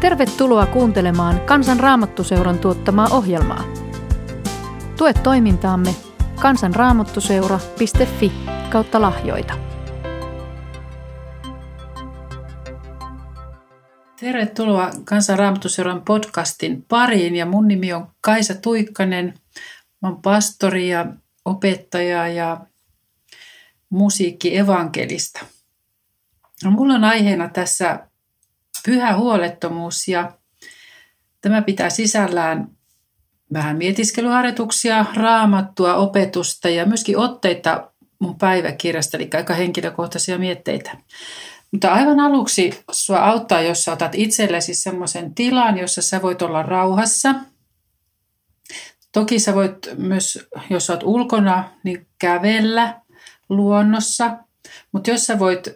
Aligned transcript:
Tervetuloa 0.00 0.66
kuuntelemaan 0.66 1.40
Kansan 1.40 1.80
Raamattuseuran 1.80 2.58
tuottamaa 2.58 3.08
ohjelmaa. 3.10 3.64
Tue 4.96 5.12
toimintaamme 5.12 5.94
kansanraamattuseura.fi 6.40 8.32
kautta 8.70 9.00
lahjoita. 9.00 9.54
Tervetuloa 14.20 14.90
Kansan 15.04 15.38
Raamattuseuran 15.38 16.02
podcastin 16.02 16.84
pariin 16.88 17.36
ja 17.36 17.46
mun 17.46 17.68
nimi 17.68 17.92
on 17.92 18.06
Kaisa 18.20 18.54
Tuikkanen. 18.54 19.34
Mä 20.02 20.08
oon 20.08 20.22
pastori 20.22 20.88
ja 20.88 21.06
opettaja 21.44 22.28
ja 22.28 22.60
musiikki 23.90 24.58
evankelista. 24.58 25.44
No, 26.64 26.70
mulla 26.70 26.94
on 26.94 27.04
aiheena 27.04 27.48
tässä 27.48 28.07
pyhä 28.88 29.16
huolettomuus 29.16 30.08
ja 30.08 30.32
tämä 31.40 31.62
pitää 31.62 31.90
sisällään 31.90 32.68
vähän 33.52 33.76
mietiskelyharjoituksia, 33.76 35.06
raamattua, 35.14 35.94
opetusta 35.94 36.68
ja 36.68 36.86
myöskin 36.86 37.18
otteita 37.18 37.92
mun 38.18 38.38
päiväkirjasta, 38.38 39.16
eli 39.16 39.30
aika 39.36 39.54
henkilökohtaisia 39.54 40.38
mietteitä. 40.38 40.96
Mutta 41.72 41.92
aivan 41.92 42.20
aluksi 42.20 42.84
sua 42.90 43.18
auttaa, 43.18 43.60
jos 43.60 43.84
sä 43.84 43.92
otat 43.92 44.14
itsellesi 44.14 44.74
semmoisen 44.74 45.34
tilan, 45.34 45.78
jossa 45.78 46.02
sä 46.02 46.22
voit 46.22 46.42
olla 46.42 46.62
rauhassa. 46.62 47.34
Toki 49.12 49.38
sä 49.38 49.54
voit 49.54 49.88
myös, 49.96 50.48
jos 50.70 50.90
oot 50.90 51.02
ulkona, 51.02 51.70
niin 51.84 52.06
kävellä 52.18 53.00
luonnossa. 53.48 54.36
Mutta 54.92 55.10
jos 55.10 55.26
sä 55.26 55.38
voit 55.38 55.68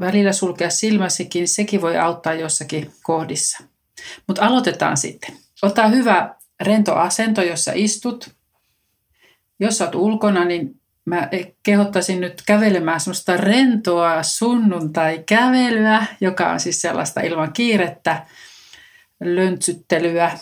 välillä 0.00 0.32
sulkea 0.32 0.70
silmäsikin, 0.70 1.48
sekin 1.48 1.80
voi 1.80 1.98
auttaa 1.98 2.34
jossakin 2.34 2.92
kohdissa. 3.02 3.64
Mutta 4.26 4.46
aloitetaan 4.46 4.96
sitten. 4.96 5.36
Ota 5.62 5.88
hyvä 5.88 6.34
rento 6.60 6.94
asento, 6.94 7.42
jossa 7.42 7.72
istut. 7.74 8.30
Jos 9.60 9.80
olet 9.80 9.94
ulkona, 9.94 10.44
niin 10.44 10.80
mä 11.04 11.28
kehottaisin 11.62 12.20
nyt 12.20 12.42
kävelemään 12.46 13.00
semmoista 13.00 13.36
rentoa 13.36 14.22
sunnuntai-kävelyä, 14.22 16.06
joka 16.20 16.50
on 16.50 16.60
siis 16.60 16.80
sellaista 16.80 17.20
ilman 17.20 17.52
kiirettä, 17.52 18.26
löntsyttelyä 19.20 20.38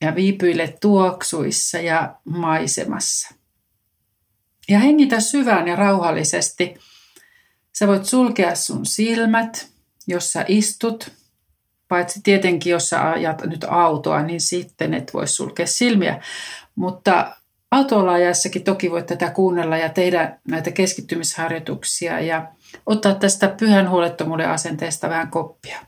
ja 0.00 0.14
viipyille 0.14 0.74
tuoksuissa 0.80 1.78
ja 1.78 2.14
maisemassa. 2.24 3.34
Ja 4.68 4.78
hengitä 4.78 5.20
syvään 5.20 5.68
ja 5.68 5.76
rauhallisesti– 5.76 6.74
Sä 7.78 7.86
voit 7.86 8.04
sulkea 8.04 8.54
sun 8.54 8.86
silmät, 8.86 9.68
jos 10.06 10.32
sä 10.32 10.44
istut, 10.48 11.12
paitsi 11.88 12.20
tietenkin, 12.22 12.70
jos 12.70 12.88
sä 12.88 13.10
ajat 13.10 13.42
nyt 13.46 13.64
autoa, 13.68 14.22
niin 14.22 14.40
sitten 14.40 14.94
et 14.94 15.14
voi 15.14 15.28
sulkea 15.28 15.66
silmiä. 15.66 16.22
Mutta 16.74 17.36
autolla 17.70 18.12
ajassakin 18.12 18.64
toki 18.64 18.90
voit 18.90 19.06
tätä 19.06 19.30
kuunnella 19.30 19.76
ja 19.76 19.88
tehdä 19.88 20.38
näitä 20.48 20.70
keskittymisharjoituksia 20.70 22.20
ja 22.20 22.48
ottaa 22.86 23.14
tästä 23.14 23.48
pyhän 23.48 23.90
huolettomuuden 23.90 24.50
asenteesta 24.50 25.08
vähän 25.08 25.30
koppia. 25.30 25.78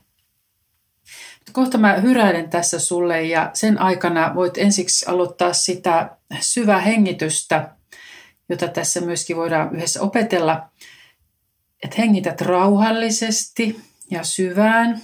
Kohta 1.51 1.77
mä 1.77 1.93
hyräilen 1.93 2.49
tässä 2.49 2.79
sulle 2.79 3.23
ja 3.23 3.51
sen 3.53 3.81
aikana 3.81 4.35
voit 4.35 4.57
ensiksi 4.57 5.05
aloittaa 5.05 5.53
sitä 5.53 6.17
syvää 6.39 6.79
hengitystä, 6.79 7.69
jota 8.49 8.67
tässä 8.67 9.01
myöskin 9.01 9.37
voidaan 9.37 9.75
yhdessä 9.75 10.01
opetella– 10.01 10.61
että 11.83 11.95
hengität 11.97 12.41
rauhallisesti 12.41 13.81
ja 14.11 14.23
syvään 14.23 15.01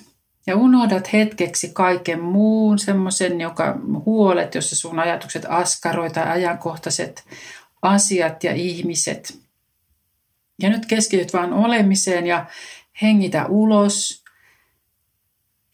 ja 0.48 0.56
unohdat 0.56 1.14
hetkeksi 1.14 1.72
kaiken 1.74 2.22
muun, 2.22 2.80
semmoisen, 2.80 3.42
joka 3.42 3.80
huolet, 4.06 4.56
jossa 4.56 4.76
sun 4.76 5.00
ajatukset 5.00 5.46
askaroi 5.50 6.10
tai 6.10 6.28
ajankohtaiset 6.28 7.24
asiat 7.82 8.44
ja 8.44 8.54
ihmiset. 8.54 9.40
Ja 10.62 10.70
nyt 10.70 10.86
keskityt 10.86 11.34
vaan 11.34 11.54
olemiseen 11.54 12.28
ja 12.28 12.46
hengitä 13.02 13.46
ulos. 13.46 14.24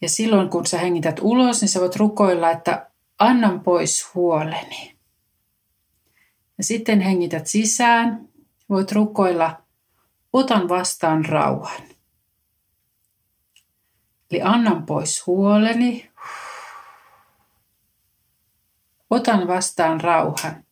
Ja 0.00 0.08
silloin 0.08 0.48
kun 0.50 0.66
sä 0.66 0.78
hengität 0.78 1.20
ulos, 1.20 1.60
niin 1.60 1.68
sä 1.68 1.80
voit 1.80 1.96
rukoilla, 1.96 2.50
että 2.50 2.90
annan 3.18 3.60
pois 3.60 4.14
huoleni. 4.14 4.94
Ja 6.58 6.64
sitten 6.64 7.00
hengität 7.00 7.46
sisään. 7.46 8.28
Voit 8.68 8.92
rukoilla, 8.92 9.61
otan 10.32 10.68
vastaan 10.68 11.24
rauhan. 11.24 11.82
Eli 14.30 14.42
annan 14.42 14.86
pois 14.86 15.26
huoleni. 15.26 16.10
Otan 19.10 19.48
vastaan 19.48 20.00
rauhan. 20.00 20.64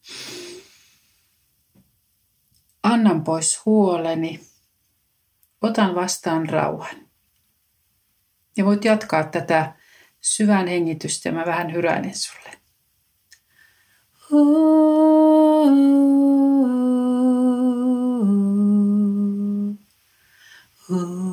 Annan 2.83 3.25
pois 3.25 3.67
huoleni. 3.67 4.41
Otan 5.63 5.95
vastaan 5.95 6.49
rauhan. 6.49 6.97
Ja 8.57 8.65
voit 8.65 8.85
jatkaa 8.85 9.25
tätä 9.25 9.75
syvän 10.21 10.67
hengitystä 10.67 11.29
ja 11.29 11.33
mä 11.33 11.47
vähän 11.47 11.73
hyräinen 11.73 12.15
sulle. 12.15 12.51
Mm-hmm. 20.91 21.30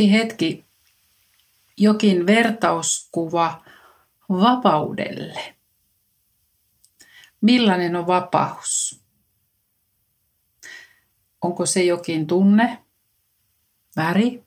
Mieti 0.00 0.12
hetki 0.12 0.66
jokin 1.76 2.26
vertauskuva 2.26 3.64
vapaudelle. 4.28 5.54
Millainen 7.40 7.96
on 7.96 8.06
vapaus? 8.06 9.04
Onko 11.42 11.66
se 11.66 11.84
jokin 11.84 12.26
tunne, 12.26 12.84
väri, 13.96 14.44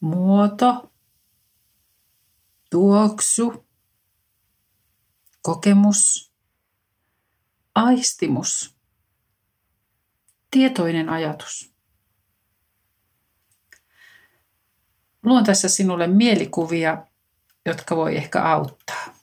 muoto, 0.00 0.92
tuoksu, 2.70 3.66
kokemus, 5.42 6.32
aistimus, 7.74 8.74
tietoinen 10.50 11.08
ajatus? 11.08 11.77
Luon 15.28 15.44
tässä 15.44 15.68
sinulle 15.68 16.06
mielikuvia, 16.06 17.06
jotka 17.66 17.96
voi 17.96 18.16
ehkä 18.16 18.42
auttaa. 18.42 19.14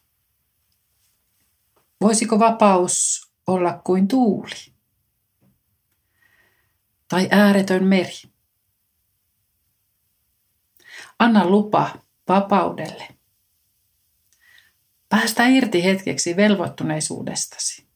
Voisiko 2.01 2.39
vapaus 2.39 3.25
olla 3.47 3.81
kuin 3.83 4.07
tuuli? 4.07 4.73
Tai 7.07 7.27
ääretön 7.31 7.83
meri? 7.83 8.21
Anna 11.19 11.45
lupa 11.45 11.99
vapaudelle. 12.27 13.07
Päästä 15.09 15.47
irti 15.47 15.83
hetkeksi 15.83 16.35
velvoittuneisuudestasi, 16.35 17.87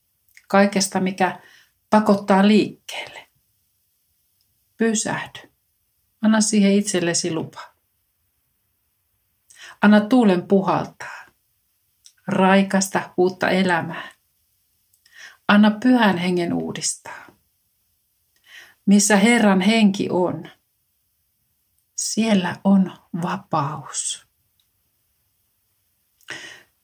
kaikesta 0.47 0.99
mikä 0.99 1.39
pakottaa 1.89 2.47
liikkeelle. 2.47 3.27
Pysähdy. 4.77 5.51
Anna 6.21 6.41
siihen 6.41 6.73
itsellesi 6.73 7.33
lupa. 7.33 7.68
Anna 9.81 10.01
tuulen 10.01 10.47
puhaltaa. 10.47 11.25
Raikasta 12.27 13.13
uutta 13.17 13.49
elämää. 13.49 14.11
Anna 15.47 15.71
pyhän 15.71 16.17
hengen 16.17 16.53
uudistaa. 16.53 17.25
missä 18.85 19.15
Herran 19.15 19.61
henki 19.61 20.07
on, 20.11 20.49
siellä 21.95 22.55
on 22.63 22.91
vapaus. 23.21 24.27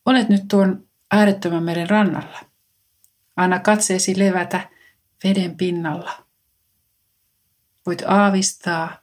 Olet 0.06 0.30
nyt 0.30 0.48
tuon 0.48 0.88
äärettömän 1.12 1.64
meren 1.64 1.90
rannalla. 1.90 2.40
Anna 3.36 3.60
katseesi 3.60 4.20
levätä 4.20 4.70
veden 5.24 5.58
pinnalla. 5.58 6.26
Voit 7.86 8.02
aavistaa 8.08 8.98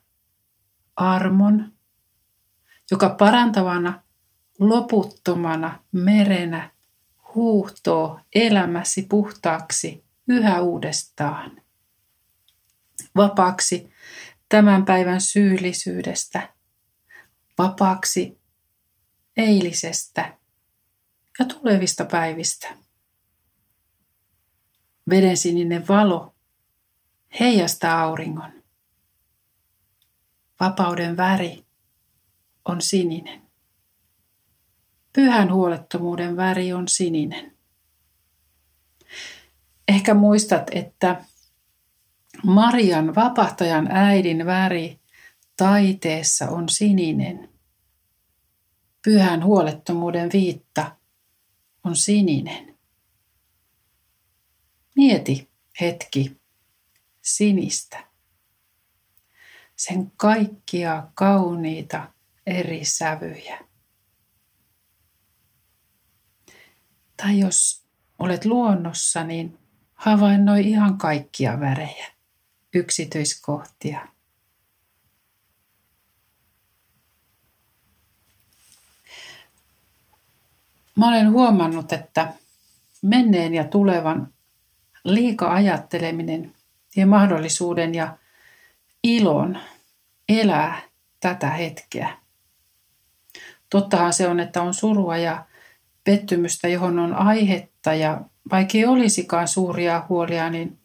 armon, 0.96 1.72
joka 2.92 3.08
parantavana, 3.08 4.02
loputtomana 4.58 5.84
merenä 5.92 6.70
huuhtoo 7.34 8.20
elämäsi 8.34 9.02
puhtaaksi 9.02 10.04
yhä 10.28 10.60
uudestaan. 10.60 11.62
Vapaaksi 13.16 13.90
tämän 14.48 14.84
päivän 14.84 15.20
syyllisyydestä, 15.20 16.54
vapaaksi 17.58 18.40
eilisestä 19.36 20.38
ja 21.38 21.44
tulevista 21.44 22.04
päivistä. 22.04 22.68
Veden 25.10 25.36
sininen 25.36 25.88
valo 25.88 26.34
heijastaa 27.40 28.02
auringon. 28.02 28.52
Vapauden 30.60 31.16
väri 31.16 31.71
on 32.64 32.82
sininen. 32.82 33.42
Pyhän 35.12 35.52
huolettomuuden 35.52 36.36
väri 36.36 36.72
on 36.72 36.88
sininen. 36.88 37.56
Ehkä 39.88 40.14
muistat, 40.14 40.70
että 40.72 41.24
Marian 42.44 43.14
vapahtajan 43.14 43.88
äidin 43.90 44.46
väri 44.46 45.00
taiteessa 45.56 46.50
on 46.50 46.68
sininen. 46.68 47.48
Pyhän 49.04 49.44
huolettomuuden 49.44 50.30
viitta 50.32 50.96
on 51.84 51.96
sininen. 51.96 52.78
Mieti 54.96 55.50
hetki 55.80 56.40
sinistä. 57.22 58.04
Sen 59.76 60.12
kaikkia 60.16 61.06
kauniita 61.14 62.11
eri 62.46 62.84
sävyjä. 62.84 63.58
Tai 67.16 67.38
jos 67.38 67.84
olet 68.18 68.44
luonnossa, 68.44 69.24
niin 69.24 69.58
havainnoi 69.94 70.70
ihan 70.70 70.98
kaikkia 70.98 71.60
värejä, 71.60 72.06
yksityiskohtia. 72.74 74.08
Mä 80.96 81.08
olen 81.08 81.30
huomannut, 81.30 81.92
että 81.92 82.32
menneen 83.02 83.54
ja 83.54 83.64
tulevan 83.64 84.34
liika 85.04 85.52
ajatteleminen 85.52 86.54
ja 86.96 87.06
mahdollisuuden 87.06 87.94
ja 87.94 88.18
ilon 89.02 89.58
elää 90.28 90.82
tätä 91.20 91.50
hetkeä. 91.50 92.21
Tottahan 93.72 94.12
se 94.12 94.28
on, 94.28 94.40
että 94.40 94.62
on 94.62 94.74
surua 94.74 95.16
ja 95.16 95.46
pettymystä, 96.04 96.68
johon 96.68 96.98
on 96.98 97.14
aihetta 97.14 97.94
ja 97.94 98.20
vaikka 98.50 98.78
ei 98.78 98.86
olisikaan 98.86 99.48
suuria 99.48 100.06
huolia, 100.08 100.50
niin 100.50 100.78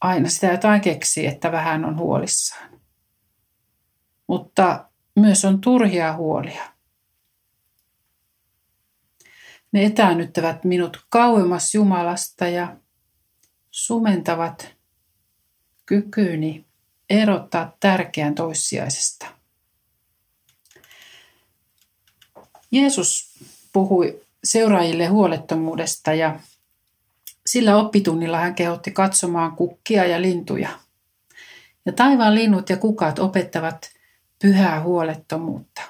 aina 0.00 0.28
sitä 0.28 0.46
jotain 0.46 0.80
keksii, 0.80 1.26
että 1.26 1.52
vähän 1.52 1.84
on 1.84 1.98
huolissaan. 1.98 2.70
Mutta 4.26 4.88
myös 5.16 5.44
on 5.44 5.60
turhia 5.60 6.16
huolia. 6.16 6.62
Ne 9.72 9.84
etäännyttävät 9.84 10.64
minut 10.64 11.06
kauemmas 11.08 11.74
Jumalasta 11.74 12.48
ja 12.48 12.76
sumentavat 13.70 14.76
kykyyni 15.86 16.66
erottaa 17.10 17.76
tärkeän 17.80 18.34
toissijaisesta. 18.34 19.41
Jeesus 22.72 23.38
puhui 23.72 24.20
seuraajille 24.44 25.06
huolettomuudesta 25.06 26.14
ja 26.14 26.40
sillä 27.46 27.76
oppitunnilla 27.76 28.38
hän 28.38 28.54
kehotti 28.54 28.90
katsomaan 28.90 29.56
kukkia 29.56 30.04
ja 30.04 30.22
lintuja. 30.22 30.68
Ja 31.86 31.92
taivaan 31.92 32.34
linnut 32.34 32.70
ja 32.70 32.76
kukat 32.76 33.18
opettavat 33.18 33.90
pyhää 34.42 34.82
huolettomuutta. 34.82 35.82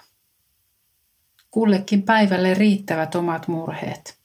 Kullekin 1.51 2.03
päivälle 2.03 2.55
riittävät 2.55 3.15
omat 3.15 3.49
murheet. 3.49 4.19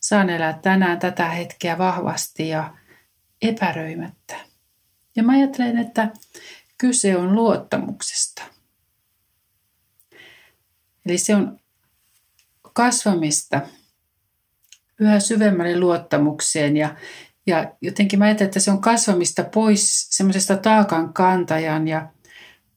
Saan 0.00 0.30
elää 0.30 0.58
tänään 0.62 0.98
tätä 0.98 1.28
hetkeä 1.28 1.78
vahvasti 1.78 2.48
ja 2.48 2.76
epäröimättä. 3.42 4.36
Ja 5.16 5.22
mä 5.22 5.32
ajattelen, 5.32 5.78
että 5.78 6.08
kyse 6.78 7.16
on 7.16 7.34
luottamuksesta. 7.34 8.55
Eli 11.06 11.18
se 11.18 11.34
on 11.34 11.60
kasvamista 12.72 13.60
yhä 15.00 15.20
syvemmälle 15.20 15.80
luottamukseen 15.80 16.76
ja, 16.76 16.96
ja 17.46 17.72
jotenkin 17.80 18.18
mä 18.18 18.24
ajattelen, 18.24 18.48
että 18.48 18.60
se 18.60 18.70
on 18.70 18.80
kasvamista 18.80 19.44
pois 19.44 20.06
semmoisesta 20.10 20.56
taakan 20.56 21.12
kantajan 21.12 21.88
ja 21.88 22.08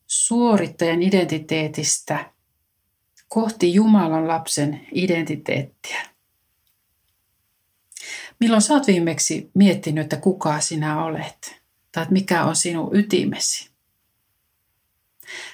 suorittajan 0.07 1.03
identiteetistä 1.03 2.31
kohti 3.27 3.73
Jumalan 3.73 4.27
lapsen 4.27 4.87
identiteettiä. 4.93 6.09
Milloin 8.39 8.61
sä 8.61 8.73
oot 8.73 8.87
viimeksi 8.87 9.51
miettinyt, 9.53 10.03
että 10.03 10.17
kuka 10.17 10.59
sinä 10.59 11.03
olet? 11.03 11.61
Tai 11.91 12.03
että 12.03 12.13
mikä 12.13 12.43
on 12.43 12.55
sinun 12.55 12.95
ytimesi? 12.95 13.68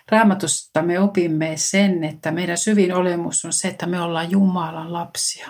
Raamatusta 0.09 0.81
me 0.81 0.99
opimme 0.99 1.53
sen, 1.55 2.03
että 2.03 2.31
meidän 2.31 2.57
syvin 2.57 2.93
olemus 2.93 3.45
on 3.45 3.53
se, 3.53 3.67
että 3.67 3.85
me 3.85 4.01
ollaan 4.01 4.31
Jumalan 4.31 4.93
lapsia. 4.93 5.47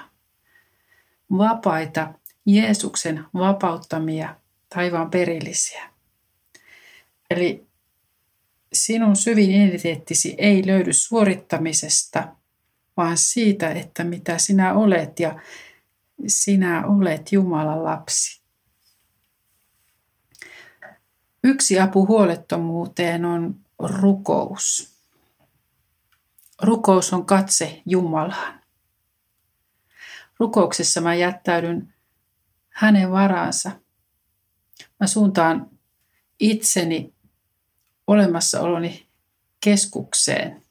Vapaita, 1.38 2.14
Jeesuksen 2.46 3.26
vapauttamia, 3.34 4.36
taivaan 4.76 5.10
perillisiä. 5.10 5.90
Eli 7.30 7.68
sinun 8.74 9.16
syvin 9.16 9.52
identiteettisi 9.52 10.36
ei 10.38 10.68
löydy 10.68 10.94
suorittamisesta, 10.94 12.28
vaan 12.98 13.18
siitä, 13.18 13.72
että 13.72 14.04
mitä 14.04 14.38
sinä 14.38 14.74
olet 14.74 15.20
ja 15.20 15.40
sinä 16.28 16.88
olet 16.88 17.32
Jumalan 17.32 17.84
lapsi. 17.84 18.42
Yksi 21.44 21.80
apu 21.80 22.08
huolettomuuteen 22.08 23.26
on 23.26 23.65
rukous. 23.80 24.96
Rukous 26.62 27.14
on 27.14 27.26
katse 27.26 27.82
Jumalaan. 27.86 28.62
Rukouksessa 30.40 31.02
mä 31.02 31.16
jättäydyn 31.16 31.94
hänen 32.70 33.12
varaansa. 33.12 33.72
Mä 35.00 35.08
suuntaan 35.08 35.70
itseni 36.40 37.14
olemassaoloni 38.08 39.08
keskukseen. 39.64 40.64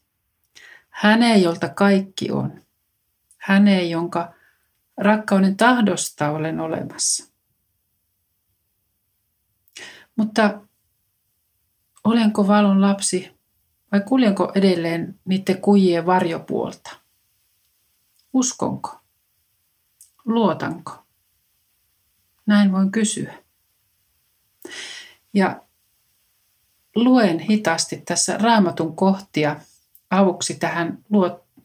Häneen, 0.91 1.43
jolta 1.43 1.69
kaikki 1.69 2.31
on. 2.31 2.63
Häneen, 3.39 3.91
jonka 3.91 4.35
rakkauden 4.97 5.57
tahdosta 5.57 6.31
olen 6.31 6.61
olemassa. 6.61 7.25
Mutta 10.17 10.61
olenko 12.05 12.47
valon 12.47 12.81
lapsi 12.81 13.35
vai 13.93 14.01
kuljenko 14.01 14.53
edelleen 14.55 15.19
niiden 15.25 15.61
kujien 15.61 16.07
varjopuolta? 16.07 16.91
Uskonko? 18.33 19.01
Luotanko? 20.25 21.05
Näin 22.47 22.73
voin 22.73 22.91
kysyä. 22.91 23.35
Ja 25.35 25.63
luen 26.95 27.39
hitaasti 27.39 27.97
tässä 27.97 28.39
raamatun 28.39 28.97
kohtia 28.97 29.57
avuksi 30.11 30.55
tähän 30.55 31.05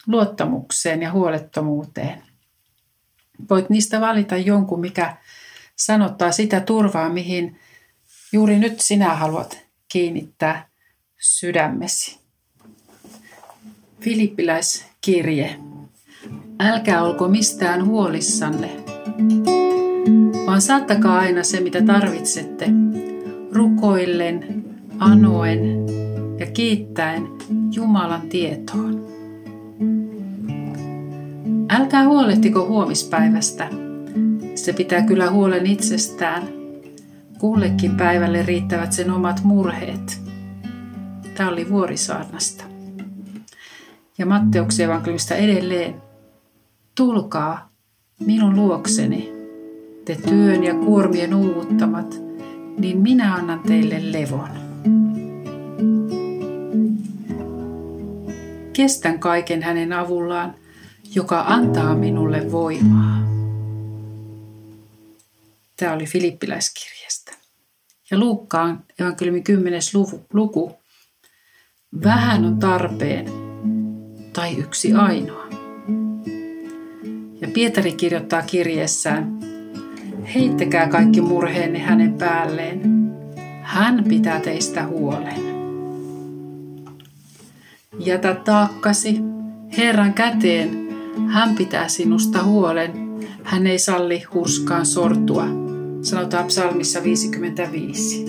luottamukseen 0.08 1.01
ja 1.01 1.12
huolettomuuteen. 1.12 2.24
Voit 3.50 3.69
niistä 3.69 4.01
valita 4.01 4.38
jonkun, 4.38 4.79
mikä 4.79 5.17
sanottaa 5.75 6.31
sitä 6.31 6.60
turvaa, 6.60 7.10
mihin 7.10 7.60
juuri 8.34 8.60
nyt 8.60 8.79
sinä 8.79 9.15
haluat 9.15 9.69
kiinnittää 9.91 10.69
sydämesi. 11.19 12.19
Filippiläiskirje. 14.01 15.55
Älkää 16.60 17.03
olko 17.03 17.27
mistään 17.27 17.86
huolissanne, 17.86 18.69
vaan 20.46 20.62
saattakaa 20.62 21.19
aina 21.19 21.43
se, 21.43 21.60
mitä 21.60 21.81
tarvitsette, 21.81 22.65
rukoillen, 23.51 24.63
anoen 25.00 25.60
ja 26.39 26.46
kiittäen 26.46 27.27
Jumalan 27.72 28.29
tietoon. 28.29 29.10
Älkää 31.69 32.08
huolehtiko 32.08 32.67
huomispäivästä. 32.67 33.69
Se 34.55 34.74
pitää 34.74 35.01
kyllä 35.01 35.31
huolen 35.31 35.65
itsestään. 35.65 36.59
Kullekin 37.39 37.98
päivälle 37.98 38.43
riittävät 38.43 38.93
sen 38.93 39.12
omat 39.12 39.43
murheet. 39.43 40.22
Tämä 41.36 41.50
oli 41.50 41.69
vuorisaarnasta. 41.69 42.63
Ja 44.17 44.25
Matteuksen 44.25 44.86
evankeliumista 44.86 45.36
edelleen. 45.36 46.01
Tulkaa 46.96 47.69
minun 48.19 48.55
luokseni, 48.55 49.31
te 50.05 50.15
työn 50.15 50.63
ja 50.63 50.74
kuormien 50.74 51.34
uuvuttamat, 51.34 52.22
niin 52.77 52.98
minä 52.98 53.36
annan 53.36 53.60
teille 53.60 54.12
levon. 54.12 54.50
Kestän 58.74 59.19
kaiken 59.19 59.63
hänen 59.63 59.93
avullaan, 59.93 60.55
joka 61.15 61.41
antaa 61.48 61.96
minulle 61.96 62.51
voimaa. 62.51 63.19
Tämä 65.77 65.93
oli 65.93 66.05
Filippiläiskirjasta. 66.05 67.28
Ja 68.12 68.18
Luukkaan 68.18 68.84
evankeliumin 69.00 69.44
10. 69.44 69.82
luku. 70.34 70.72
Vähän 72.04 72.46
on 72.46 72.60
tarpeen, 72.60 73.25
tai 74.34 74.56
yksi 74.58 74.94
ainoa. 74.94 75.48
Ja 77.42 77.48
Pietari 77.54 77.92
kirjoittaa 77.92 78.42
kirjeessään, 78.42 79.39
heittäkää 80.36 80.88
kaikki 80.88 81.22
murheenne 81.22 81.80
hänen 81.80 82.13
päälleen. 82.13 82.82
Hän 83.62 84.04
pitää 84.10 84.39
teistä 84.39 84.88
huolen. 84.88 85.50
Jätä 88.00 88.36
taakkasi 88.36 89.20
Herran 89.78 90.13
käteen. 90.13 90.89
Hän 91.28 91.56
pitää 91.56 91.88
sinusta 91.88 92.44
huolen. 92.44 92.92
Hän 93.44 93.68
ei 93.68 93.80
salli 93.80 94.24
hurskaan 94.34 94.86
sortua, 94.86 95.69
sanotaan 96.01 96.46
psalmissa 96.46 97.03
55. 97.03 98.25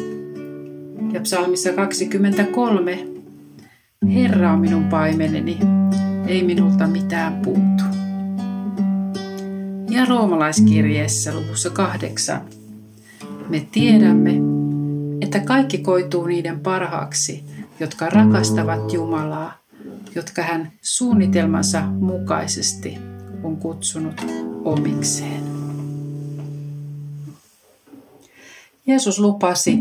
Ja 1.13 1.21
psalmissa 1.21 1.73
23. 1.73 3.07
Herra 4.15 4.53
on 4.53 4.61
minun 4.61 4.85
paimeneni, 4.85 5.59
ei 6.27 6.43
minulta 6.43 6.87
mitään 6.87 7.43
puutu. 7.45 7.85
Ja 9.91 10.05
roomalaiskirjeessä 10.05 11.35
luvussa 11.35 11.71
kahdeksan 11.71 12.41
me 13.49 13.67
tiedämme, 13.73 14.33
että 15.21 15.41
kaikki 15.41 15.79
koituu 15.79 16.27
niiden 16.27 16.61
parhaaksi, 16.61 17.45
jotka 17.81 18.11
rakastavat 18.11 18.93
Jumalaa, 18.93 19.59
jotka 20.15 20.43
hän 20.43 20.73
suunnitelmansa 20.83 21.83
mukaisesti 21.83 22.99
on 23.43 23.57
kutsunut 23.57 24.27
omikseen. 24.65 25.50
Jeesus 28.87 29.19
lupasi 29.19 29.79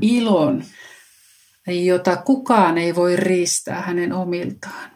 ilon, 0.00 0.64
jota 1.66 2.16
kukaan 2.16 2.78
ei 2.78 2.94
voi 2.94 3.16
riistää 3.16 3.82
hänen 3.82 4.12
omiltaan. 4.12 4.90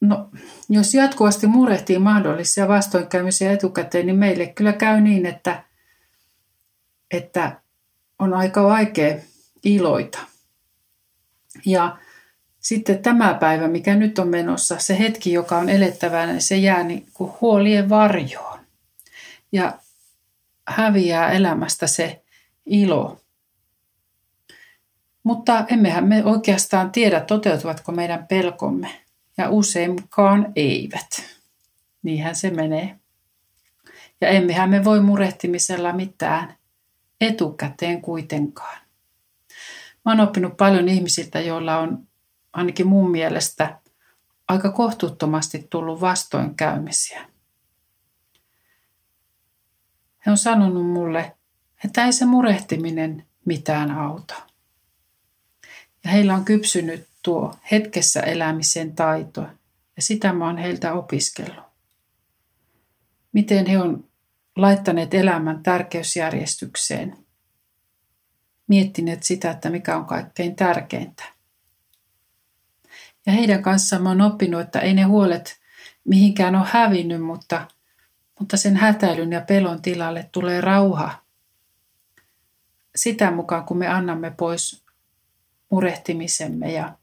No, 0.00 0.30
jos 0.68 0.94
jatkuvasti 0.94 1.46
murehtii 1.46 1.98
mahdollisia 1.98 2.68
vastoinkäymisiä 2.68 3.52
etukäteen, 3.52 4.06
niin 4.06 4.18
meille 4.18 4.46
kyllä 4.46 4.72
käy 4.72 5.00
niin, 5.00 5.26
että, 5.26 5.64
että 7.10 7.60
on 8.18 8.34
aika 8.34 8.64
vaikea 8.64 9.16
iloita. 9.64 10.18
Ja 11.66 11.98
sitten 12.60 13.02
tämä 13.02 13.34
päivä, 13.34 13.68
mikä 13.68 13.96
nyt 13.96 14.18
on 14.18 14.28
menossa, 14.28 14.78
se 14.78 14.98
hetki, 14.98 15.32
joka 15.32 15.58
on 15.58 15.68
elettävänä, 15.68 16.32
niin 16.32 16.42
se 16.42 16.56
jää 16.56 16.82
niin 16.82 17.06
kuin 17.14 17.32
huolien 17.40 17.88
varjoon. 17.88 18.60
Ja 19.52 19.78
häviää 20.70 21.32
elämästä 21.32 21.86
se 21.86 22.22
ilo. 22.66 23.20
Mutta 25.22 25.64
emmehän 25.68 26.04
me 26.08 26.24
oikeastaan 26.24 26.92
tiedä, 26.92 27.20
toteutuvatko 27.20 27.92
meidän 27.92 28.26
pelkomme 28.26 29.04
ja 29.38 29.50
useinkaan 29.50 30.52
eivät. 30.56 31.08
Niinhän 32.02 32.36
se 32.36 32.50
menee. 32.50 32.96
Ja 34.20 34.28
emmehän 34.28 34.70
me 34.70 34.84
voi 34.84 35.00
murehtimisella 35.00 35.92
mitään 35.92 36.54
etukäteen 37.20 38.02
kuitenkaan. 38.02 38.78
Mä 40.04 40.12
oon 40.12 40.20
oppinut 40.20 40.56
paljon 40.56 40.88
ihmisiltä, 40.88 41.40
joilla 41.40 41.78
on 41.78 42.06
ainakin 42.52 42.86
mun 42.86 43.10
mielestä 43.10 43.80
aika 44.48 44.72
kohtuuttomasti 44.72 45.66
tullut 45.70 46.00
vastoinkäymisiä. 46.00 47.30
He 50.26 50.30
on 50.30 50.38
sanonut 50.38 50.86
mulle, 50.86 51.36
että 51.84 52.04
ei 52.04 52.12
se 52.12 52.24
murehtiminen 52.24 53.26
mitään 53.44 53.90
auta. 53.90 54.34
Ja 56.04 56.10
heillä 56.10 56.34
on 56.34 56.44
kypsynyt 56.44 57.06
tuo 57.22 57.54
hetkessä 57.70 58.20
elämisen 58.20 58.94
taito, 58.94 59.40
ja 59.96 60.02
sitä 60.02 60.32
mä 60.32 60.46
oon 60.46 60.58
heiltä 60.58 60.92
opiskellut. 60.92 61.64
Miten 63.32 63.66
he 63.66 63.78
on 63.78 64.04
laittaneet 64.56 65.14
elämän 65.14 65.62
tärkeysjärjestykseen, 65.62 67.16
miettineet 68.66 69.22
sitä, 69.22 69.50
että 69.50 69.70
mikä 69.70 69.96
on 69.96 70.04
kaikkein 70.04 70.56
tärkeintä. 70.56 71.24
Ja 73.26 73.32
heidän 73.32 73.62
kanssaan 73.62 74.02
mä 74.02 74.08
oon 74.08 74.20
oppinut, 74.20 74.60
että 74.60 74.80
ei 74.80 74.94
ne 74.94 75.02
huolet 75.02 75.60
mihinkään 76.04 76.56
ole 76.56 76.66
hävinnyt, 76.70 77.22
mutta, 77.22 77.68
mutta 78.40 78.56
sen 78.56 78.76
hätäilyn 78.76 79.32
ja 79.32 79.40
pelon 79.40 79.82
tilalle 79.82 80.28
tulee 80.32 80.60
rauha. 80.60 81.22
Sitä 82.96 83.30
mukaan, 83.30 83.64
kun 83.64 83.78
me 83.78 83.88
annamme 83.88 84.30
pois 84.30 84.84
murehtimisemme 85.70 86.72
ja 86.72 86.96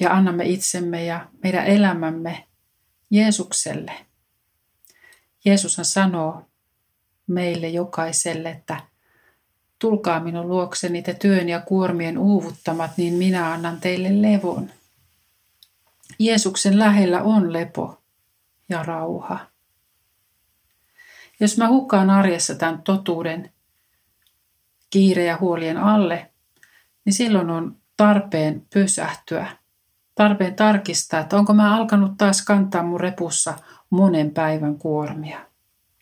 ja 0.00 0.12
annamme 0.12 0.44
itsemme 0.44 1.04
ja 1.04 1.28
meidän 1.42 1.66
elämämme 1.66 2.44
Jeesukselle. 3.10 3.92
Jeesushan 5.44 5.84
sanoo 5.84 6.42
meille 7.26 7.68
jokaiselle, 7.68 8.50
että 8.50 8.80
tulkaa 9.78 10.20
minun 10.20 10.48
luokseni 10.48 11.02
te 11.02 11.14
työn 11.14 11.48
ja 11.48 11.60
kuormien 11.60 12.18
uuvuttamat, 12.18 12.90
niin 12.96 13.14
minä 13.14 13.52
annan 13.52 13.80
teille 13.80 14.22
levon. 14.22 14.70
Jeesuksen 16.18 16.78
lähellä 16.78 17.22
on 17.22 17.52
lepo 17.52 18.02
ja 18.68 18.82
rauha. 18.82 19.49
Jos 21.40 21.58
mä 21.58 21.68
hukkaan 21.68 22.10
arjessa 22.10 22.54
tämän 22.54 22.82
totuuden 22.82 23.52
kiire 24.90 25.24
ja 25.24 25.38
huolien 25.40 25.78
alle, 25.78 26.30
niin 27.04 27.12
silloin 27.12 27.50
on 27.50 27.76
tarpeen 27.96 28.66
pysähtyä 28.72 29.60
tarpeen 30.20 30.54
tarkistaa, 30.54 31.20
että 31.20 31.36
onko 31.36 31.54
mä 31.54 31.76
alkanut 31.76 32.12
taas 32.18 32.42
kantaa 32.42 32.82
mun 32.82 33.00
repussa 33.00 33.54
monen 33.90 34.30
päivän 34.30 34.76
kuormia. 34.76 35.46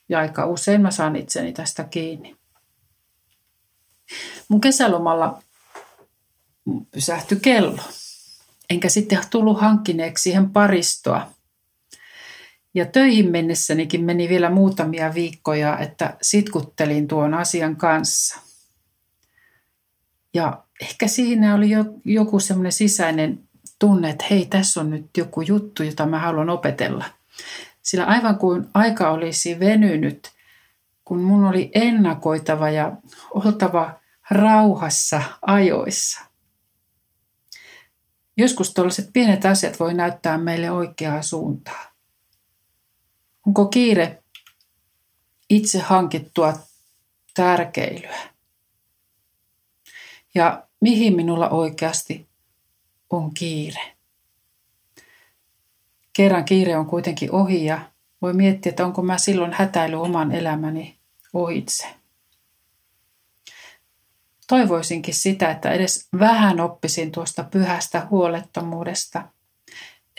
Ja 0.08 0.18
aika 0.18 0.46
usein 0.46 0.80
mä 0.80 0.90
saan 0.90 1.16
itseni 1.16 1.52
tästä 1.52 1.84
kiinni. 1.84 2.36
Mun 4.48 4.60
kesälomalla 4.60 5.42
pysähtyi 6.90 7.40
kello. 7.40 7.82
Enkä 8.70 8.88
sitten 8.88 9.20
tullut 9.30 9.60
hankkineeksi 9.60 10.22
siihen 10.22 10.50
paristoa. 10.50 11.30
Ja 12.74 12.86
töihin 12.86 13.30
mennessänikin 13.30 14.04
meni 14.04 14.28
vielä 14.28 14.50
muutamia 14.50 15.14
viikkoja, 15.14 15.78
että 15.78 16.16
sitkuttelin 16.22 17.08
tuon 17.08 17.34
asian 17.34 17.76
kanssa. 17.76 18.40
Ja 20.34 20.64
ehkä 20.80 21.08
siinä 21.08 21.54
oli 21.54 21.70
jo, 21.70 21.84
joku 22.04 22.40
semmoinen 22.40 22.72
sisäinen 22.72 23.48
tunne, 23.78 24.10
että 24.10 24.24
hei, 24.30 24.46
tässä 24.46 24.80
on 24.80 24.90
nyt 24.90 25.16
joku 25.16 25.40
juttu, 25.40 25.82
jota 25.82 26.06
mä 26.06 26.18
haluan 26.18 26.50
opetella. 26.50 27.04
Sillä 27.82 28.04
aivan 28.04 28.38
kuin 28.38 28.66
aika 28.74 29.10
olisi 29.10 29.60
venynyt, 29.60 30.30
kun 31.04 31.20
mun 31.20 31.44
oli 31.44 31.70
ennakoitava 31.74 32.70
ja 32.70 32.96
oltava 33.30 34.00
rauhassa 34.30 35.22
ajoissa. 35.42 36.20
Joskus 38.36 38.74
tällaiset 38.74 39.10
pienet 39.12 39.44
asiat 39.44 39.80
voi 39.80 39.94
näyttää 39.94 40.38
meille 40.38 40.70
oikeaa 40.70 41.22
suuntaa. 41.22 41.97
Onko 43.48 43.66
kiire 43.66 44.22
itse 45.50 45.78
hankittua 45.78 46.54
tärkeilyä? 47.34 48.18
Ja 50.34 50.66
mihin 50.80 51.16
minulla 51.16 51.48
oikeasti 51.48 52.28
on 53.10 53.34
kiire. 53.34 53.96
Kerran 56.12 56.44
kiire 56.44 56.76
on 56.76 56.86
kuitenkin 56.86 57.32
ohi 57.32 57.64
ja 57.64 57.80
voi 58.22 58.32
miettiä, 58.32 58.70
että 58.70 58.86
onko 58.86 59.02
mä 59.02 59.18
silloin 59.18 59.52
hätäily 59.52 60.02
oman 60.02 60.32
elämäni 60.32 60.98
ohitse. 61.32 61.86
toivoisinkin 64.46 65.14
sitä, 65.14 65.50
että 65.50 65.70
edes 65.70 66.08
vähän 66.18 66.60
oppisin 66.60 67.12
tuosta 67.12 67.44
pyhästä 67.44 68.06
huolettomuudesta, 68.10 69.28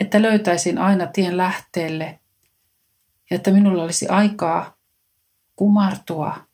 että 0.00 0.22
löytäisin 0.22 0.78
aina 0.78 1.06
tien 1.06 1.36
lähteelle 1.36 2.20
ja 3.30 3.36
että 3.36 3.50
minulla 3.50 3.82
olisi 3.82 4.08
aikaa 4.08 4.76
kumartua 5.56 6.46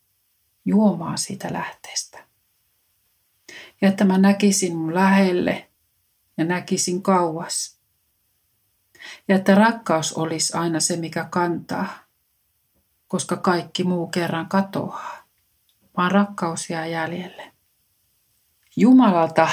juomaan 0.65 1.19
siitä 1.19 1.53
lähteestä. 1.53 2.19
Ja 3.81 3.89
että 3.89 4.05
mä 4.05 4.19
näkisin 4.19 4.77
mun 4.77 4.95
lähelle 4.95 5.69
ja 6.37 6.45
näkisin 6.45 7.03
kauas. 7.03 7.79
Ja 9.29 9.37
että 9.37 9.55
rakkaus 9.55 10.13
olisi 10.13 10.57
aina 10.57 10.81
se, 10.81 10.97
mikä 10.97 11.25
kantaa, 11.31 11.89
koska 13.09 13.37
kaikki 13.37 13.85
muu 13.85 14.07
kerran 14.07 14.49
katoaa, 14.49 15.27
vaan 15.97 16.11
rakkaus 16.11 16.71
jää 16.71 16.87
jäljelle. 16.87 17.53
Jumalalta 18.77 19.49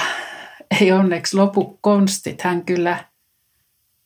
ei 0.81 0.91
onneksi 0.91 1.37
lopu 1.37 1.77
konstit. 1.81 2.41
Hän 2.41 2.65
kyllä 2.65 3.05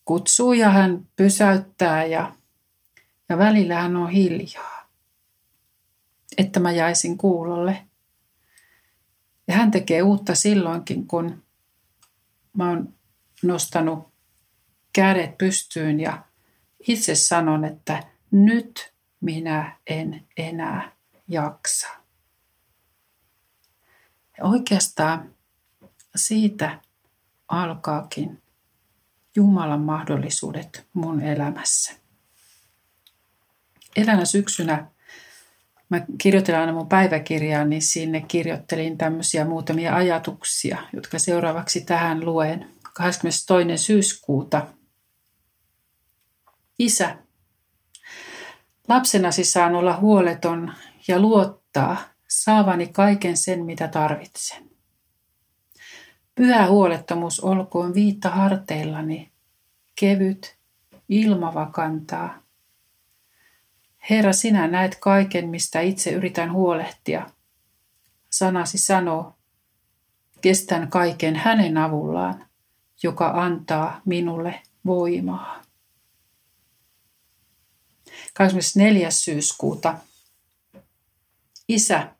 kutsuu 0.05 0.53
ja 0.53 0.69
hän 0.69 1.07
pysäyttää 1.15 2.05
ja, 2.05 2.33
ja 3.29 3.37
välillä 3.37 3.81
hän 3.81 3.95
on 3.95 4.09
hiljaa, 4.09 4.89
että 6.37 6.59
mä 6.59 6.71
jäisin 6.71 7.17
kuulolle. 7.17 7.87
Ja 9.47 9.55
hän 9.55 9.71
tekee 9.71 10.01
uutta 10.01 10.35
silloinkin, 10.35 11.07
kun 11.07 11.43
mä 12.53 12.69
oon 12.69 12.93
nostanut 13.43 14.13
kädet 14.93 15.37
pystyyn 15.37 15.99
ja 15.99 16.23
itse 16.87 17.15
sanon, 17.15 17.65
että 17.65 18.03
nyt 18.31 18.93
minä 19.21 19.77
en 19.87 20.27
enää 20.37 20.91
jaksa. 21.27 21.87
Ja 24.37 24.45
oikeastaan 24.45 25.35
siitä 26.15 26.81
alkaakin 27.47 28.41
Jumalan 29.35 29.81
mahdollisuudet 29.81 30.87
mun 30.93 31.21
elämässä. 31.21 32.06
Elämä 33.97 34.25
syksynä 34.25 34.87
mä 35.89 36.05
kirjoitin 36.17 36.55
aina 36.55 36.73
mun 36.73 36.89
päiväkirjaa, 36.89 37.65
niin 37.65 37.81
sinne 37.81 38.21
kirjoittelin 38.21 38.97
tämmöisiä 38.97 39.45
muutamia 39.45 39.95
ajatuksia, 39.95 40.77
jotka 40.93 41.19
seuraavaksi 41.19 41.81
tähän 41.81 42.25
luen. 42.25 42.69
22. 42.93 43.85
syyskuuta. 43.85 44.67
Isä, 46.79 47.17
lapsenasi 48.87 49.43
saan 49.43 49.75
olla 49.75 49.97
huoleton 49.97 50.73
ja 51.07 51.19
luottaa 51.19 51.97
saavani 52.27 52.87
kaiken 52.87 53.37
sen, 53.37 53.65
mitä 53.65 53.87
tarvitsen. 53.87 54.69
Pyhä 56.35 56.67
huolettomuus 56.67 57.39
olkoon 57.39 57.93
viitta 57.93 58.29
harteillani, 58.29 59.31
kevyt, 59.99 60.57
ilmava 61.09 61.65
kantaa. 61.65 62.46
Herra, 64.09 64.33
sinä 64.33 64.67
näet 64.67 64.95
kaiken, 64.99 65.49
mistä 65.49 65.81
itse 65.81 66.11
yritän 66.11 66.51
huolehtia. 66.51 67.29
Sanasi 68.29 68.77
sanoo, 68.77 69.35
kestän 70.41 70.89
kaiken 70.89 71.35
hänen 71.35 71.77
avullaan, 71.77 72.45
joka 73.03 73.31
antaa 73.35 74.01
minulle 74.05 74.61
voimaa. 74.85 75.61
24. 78.33 79.11
syyskuuta. 79.11 79.97
Isä, 81.67 82.15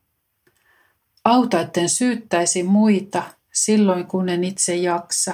auta, 1.26 1.62
etten 1.62 1.90
syyttäisi 1.90 2.64
muita 2.64 3.24
silloin, 3.54 4.08
kun 4.08 4.30
en 4.30 4.44
itse 4.44 4.76
jaksa, 4.76 5.34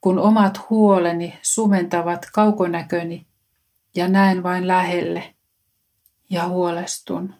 kun 0.00 0.18
omat 0.18 0.70
huoleni 0.70 1.38
sumentavat 1.42 2.26
kaukonäköni 2.32 3.26
ja 3.94 4.08
näen 4.08 4.42
vain 4.42 4.68
lähelle 4.68 5.33
ja 6.30 6.48
huolestun. 6.48 7.34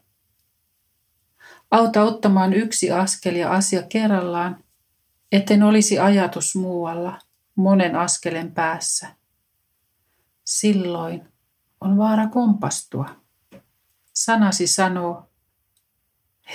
Auta 1.71 2.03
ottamaan 2.03 2.53
yksi 2.53 2.91
askel 2.91 3.35
ja 3.35 3.53
asia 3.53 3.83
kerrallaan, 3.83 4.65
etten 5.33 5.63
olisi 5.63 5.99
ajatus 5.99 6.57
muualla, 6.57 7.19
monen 7.55 7.97
askelen 7.97 8.53
päässä. 8.53 9.09
Silloin 10.45 11.29
on 11.81 11.99
vaara 11.99 12.29
kompastua. 12.29 13.07
Sanasi 14.13 14.67
sanoo, 14.67 15.29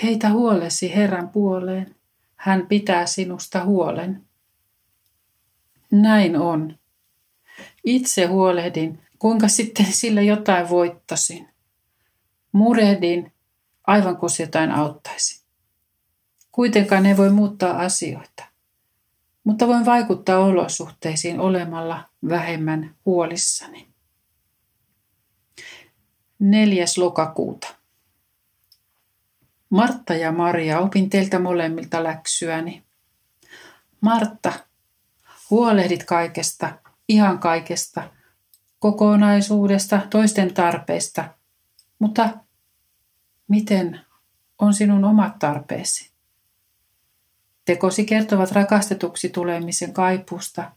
heitä 0.02 0.30
huolesi 0.30 0.94
Herran 0.94 1.28
puoleen, 1.28 1.96
hän 2.36 2.66
pitää 2.66 3.06
sinusta 3.06 3.64
huolen. 3.64 4.24
Näin 5.90 6.36
on. 6.36 6.78
Itse 7.84 8.26
huolehdin, 8.26 9.02
kuinka 9.18 9.48
sitten 9.48 9.92
sille 9.92 10.24
jotain 10.24 10.68
voittasin. 10.68 11.49
Murehdin, 12.52 13.32
aivan 13.86 14.16
kuin 14.16 14.30
jotain 14.38 14.70
auttaisi. 14.70 15.44
Kuitenkaan 16.52 17.06
ei 17.06 17.16
voi 17.16 17.30
muuttaa 17.30 17.78
asioita, 17.78 18.44
mutta 19.44 19.68
voin 19.68 19.86
vaikuttaa 19.86 20.38
olosuhteisiin 20.38 21.40
olemalla 21.40 22.04
vähemmän 22.28 22.94
huolissani. 23.06 23.88
4. 26.38 26.84
lokakuuta. 26.96 27.74
Martta 29.70 30.14
ja 30.14 30.32
Maria, 30.32 30.78
opin 30.78 31.10
teiltä 31.10 31.38
molemmilta 31.38 32.04
läksyäni. 32.04 32.82
Martta, 34.00 34.52
huolehdit 35.50 36.04
kaikesta, 36.04 36.72
ihan 37.08 37.38
kaikesta, 37.38 38.10
kokonaisuudesta, 38.78 40.00
toisten 40.10 40.54
tarpeista, 40.54 41.34
mutta 42.00 42.28
miten 43.48 44.00
on 44.58 44.74
sinun 44.74 45.04
omat 45.04 45.38
tarpeesi? 45.38 46.10
Tekosi 47.64 48.04
kertovat 48.04 48.52
rakastetuksi 48.52 49.28
tulemisen 49.28 49.92
kaipusta. 49.92 50.72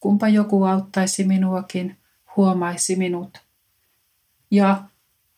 Kumpa 0.00 0.28
joku 0.28 0.64
auttaisi 0.64 1.24
minuakin, 1.24 1.96
huomaisi 2.36 2.96
minut. 2.96 3.38
Ja 4.50 4.84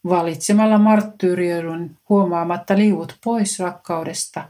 valitsemalla 0.04 0.78
marttyyriöidyn 0.78 1.98
huomaamatta 2.08 2.78
liuut 2.78 3.18
pois 3.24 3.58
rakkaudesta 3.58 4.48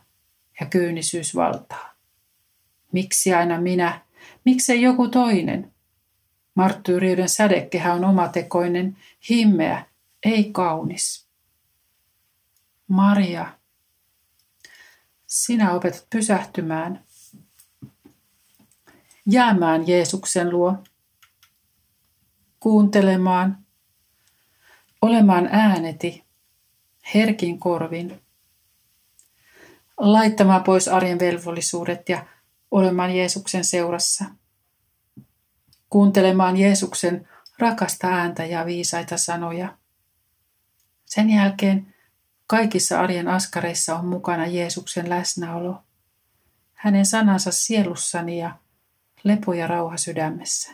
ja 0.61 0.67
kyynisyys 0.67 1.35
valtaa. 1.35 1.95
Miksi 2.93 3.35
aina 3.35 3.61
minä? 3.61 4.01
Miksei 4.45 4.83
joku 4.83 5.09
toinen? 5.09 5.73
Marttyyriöiden 6.55 7.29
sädekehä 7.29 7.95
on 7.95 8.05
omatekoinen, 8.05 8.97
himmeä, 9.31 9.85
ei 10.25 10.53
kaunis. 10.53 11.27
Maria, 12.89 13.59
sinä 15.27 15.73
opetat 15.73 16.07
pysähtymään, 16.11 17.05
jäämään 19.27 19.89
Jeesuksen 19.89 20.51
luo, 20.51 20.77
kuuntelemaan– 22.61 23.59
olemaan 25.03 25.49
ääneti, 25.53 26.25
herkin 27.15 27.59
korvin, 27.59 28.23
laittamaan 29.99 30.63
pois 30.63 30.89
arjen 30.89 31.19
velvollisuudet 31.19 32.09
ja 32.09 32.27
olemaan 32.71 33.17
Jeesuksen 33.17 33.65
seurassa, 33.65 34.25
kuuntelemaan 35.91 36.57
Jeesuksen 36.57 37.29
rakasta 37.59 38.07
ääntä 38.07 38.45
ja 38.45 38.67
viisaita 38.67 39.17
sanoja. 39.17 39.79
Sen 41.11 41.31
jälkeen 41.31 41.95
kaikissa 42.47 43.01
arjen 43.01 43.29
askareissa 43.29 43.97
on 43.99 44.07
mukana 44.07 44.47
Jeesuksen 44.47 45.11
läsnäolo, 45.11 45.83
hänen 46.73 47.07
sanansa 47.07 47.53
sielussani 47.53 48.39
ja 48.39 48.59
lepo 49.25 49.53
ja 49.53 49.67
rauha 49.67 49.97
sydämessä. 49.97 50.73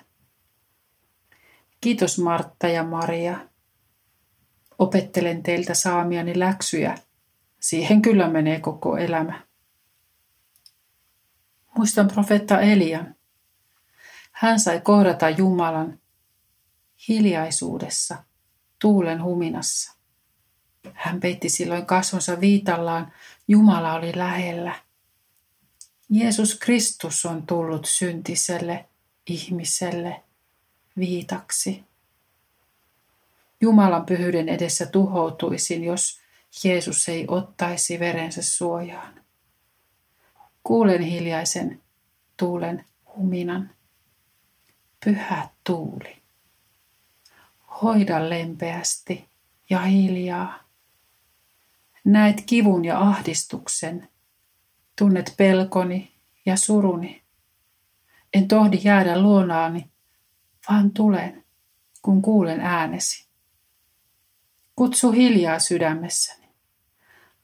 Kiitos 1.81 2.19
Martta 2.19 2.69
ja 2.69 2.85
Maria 2.85 3.39
Opettelen 4.79 5.43
teiltä 5.43 5.75
saamiani 5.75 6.39
läksyjä. 6.39 6.99
Siihen 7.61 8.03
kyllä 8.03 8.29
menee 8.29 8.61
koko 8.61 8.97
elämä. 8.97 9.47
Muistan 11.77 12.09
profeetta 12.09 12.61
Elian. 12.61 13.15
Hän 14.33 14.61
sai 14.61 14.81
kohdata 14.81 15.31
Jumalan 15.31 15.99
hiljaisuudessa, 17.09 18.25
tuulen 18.79 19.23
huminassa. 19.23 19.96
Hän 20.95 21.21
peitti 21.21 21.49
silloin 21.49 21.87
kasvonsa 21.87 22.41
viitallaan, 22.41 23.13
Jumala 23.49 23.95
oli 23.95 24.13
lähellä. 24.17 24.75
Jeesus 26.11 26.59
Kristus 26.59 27.27
on 27.27 27.47
tullut 27.47 27.87
syntiselle 27.87 28.85
ihmiselle 29.27 30.23
viitaksi. 30.99 31.85
Jumalan 33.61 34.07
pyhyyden 34.07 34.49
edessä 34.49 34.87
tuhoutuisin, 34.87 35.85
jos 35.85 36.21
Jeesus 36.65 37.09
ei 37.09 37.25
ottaisi 37.29 37.99
verensä 37.99 38.43
suojaan. 38.43 39.21
Kuulen 40.63 41.03
hiljaisen 41.03 41.83
tuulen 42.37 42.85
huminan. 43.17 43.71
Pyhä 45.05 45.49
tuuli. 45.65 46.17
Hoida 47.83 48.31
lempeästi 48.31 49.29
ja 49.71 49.81
hiljaa. 49.81 50.66
Näet 52.07 52.43
kivun 52.47 52.85
ja 52.85 53.01
ahdistuksen. 53.01 54.09
Tunnet 54.99 55.35
pelkoni 55.37 56.13
ja 56.47 56.57
suruni. 56.57 57.23
En 58.35 58.49
tohdi 58.49 58.81
jäädä 58.85 59.21
luonaani, 59.21 59.91
vaan 60.71 60.91
tulen, 60.91 61.45
kun 62.03 62.23
kuulen 62.23 62.61
äänesi. 62.61 63.29
Kutsu 64.77 65.13
hiljaa 65.13 65.59
sydämessäni. 65.59 66.49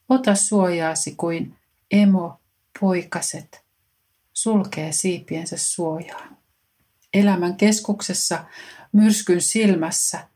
Ota 0.09 0.35
suojaasi 0.35 1.15
kuin 1.17 1.57
emo 1.91 2.41
poikaset 2.81 3.65
sulkee 4.33 4.93
siipiensä 4.93 5.57
suojaan. 5.59 6.37
Elämän 7.15 7.57
keskuksessa, 7.57 8.45
myrskyn 8.93 9.41
silmässä, 9.41 10.29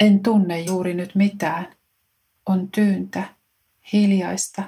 en 0.00 0.22
tunne 0.22 0.60
juuri 0.60 0.94
nyt 0.94 1.14
mitään. 1.14 1.76
On 2.46 2.70
tyyntä, 2.70 3.41
hiljaista. 3.92 4.62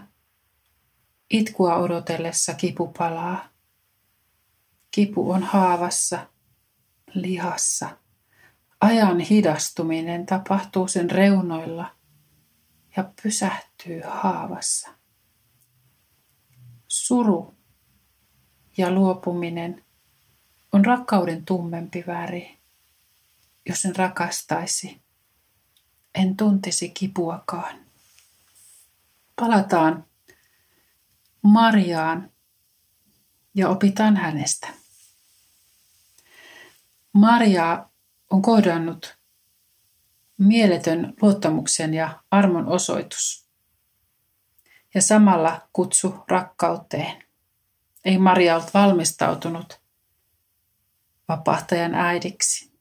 Itkua 1.30 1.76
odotellessa 1.76 2.54
kipu 2.54 2.86
palaa. 2.86 3.48
Kipu 4.90 5.30
on 5.30 5.42
haavassa, 5.42 6.26
lihassa. 7.14 7.98
Ajan 8.80 9.20
hidastuminen 9.20 10.26
tapahtuu 10.26 10.88
sen 10.88 11.10
reunoilla 11.10 11.96
ja 12.96 13.12
pysähtyy 13.22 14.00
haavassa. 14.06 14.88
Suru 16.88 17.54
ja 18.76 18.90
luopuminen 18.90 19.84
on 20.72 20.84
rakkauden 20.84 21.44
tummempi 21.44 22.04
väri. 22.06 22.58
Jos 23.68 23.84
en 23.84 23.96
rakastaisi, 23.96 25.00
en 26.14 26.36
tuntisi 26.36 26.88
kipuakaan. 26.88 27.83
Palataan 29.40 30.06
Mariaan 31.42 32.30
ja 33.54 33.68
opitaan 33.68 34.16
hänestä. 34.16 34.68
Maria 37.12 37.88
on 38.30 38.42
kohdannut 38.42 39.18
mieletön 40.38 41.14
luottamuksen 41.22 41.94
ja 41.94 42.22
armon 42.30 42.66
osoitus 42.66 43.48
ja 44.94 45.02
samalla 45.02 45.68
kutsu 45.72 46.24
rakkauteen. 46.28 47.24
Ei 48.04 48.18
Maria 48.18 48.56
ollut 48.56 48.74
valmistautunut 48.74 49.80
vapahtajan 51.28 51.94
äidiksi. 51.94 52.72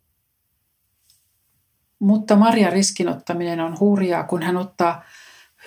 Mutta 2.00 2.36
Maria 2.36 2.70
riskinottaminen 2.70 3.60
on 3.60 3.80
hurjaa, 3.80 4.24
kun 4.24 4.44
hän 4.44 4.58
ottaa 4.58 5.04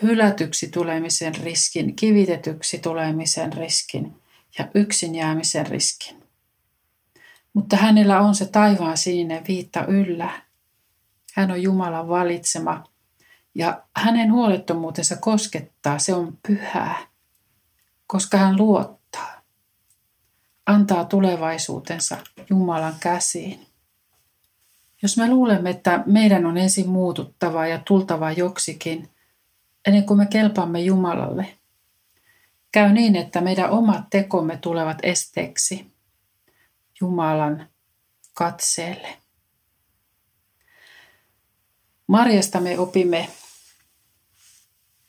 hylätyksi 0.03 0.69
tulemisen 0.69 1.35
riskin, 1.35 1.97
kivitetyksi 1.97 2.79
tulemisen 2.79 3.53
riskin 3.53 4.23
ja 4.59 4.69
yksin 4.75 5.15
jäämisen 5.15 5.67
riskin. 5.67 6.23
Mutta 7.53 7.77
hänellä 7.77 8.21
on 8.21 8.35
se 8.35 8.47
taivaan 8.47 8.97
sininen 8.97 9.45
viitta 9.49 9.87
yllä. 9.87 10.43
Hän 11.35 11.51
on 11.51 11.63
Jumalan 11.63 12.09
valitsema 12.09 12.85
ja 13.55 13.83
hänen 13.97 14.33
huolettomuutensa 14.33 15.17
koskettaa, 15.17 15.99
se 15.99 16.15
on 16.15 16.39
pyhää, 16.47 16.97
koska 18.07 18.39
hän 18.39 18.57
luottaa. 18.57 19.43
Antaa 20.67 21.05
tulevaisuutensa 21.05 22.17
Jumalan 22.51 22.95
käsiin. 23.01 23.67
Jos 25.03 25.17
me 25.17 25.29
luulemme, 25.29 25.71
että 25.71 26.03
meidän 26.07 26.47
on 26.47 26.59
ensin 26.59 26.89
muututtava 26.89 27.67
ja 27.67 27.79
tultava 27.79 28.33
joksikin, 28.33 29.09
ennen 29.87 30.05
kuin 30.05 30.19
me 30.19 30.27
kelpaamme 30.27 30.81
Jumalalle, 30.81 31.59
käy 32.73 32.93
niin, 32.93 33.17
että 33.17 33.41
meidän 33.41 33.71
omat 33.71 34.05
tekomme 34.11 34.57
tulevat 34.57 34.99
esteeksi 35.03 35.93
Jumalan 37.01 37.69
katseelle. 38.35 39.09
Marjasta 42.07 42.61
me 42.61 42.79
opimme 42.79 43.29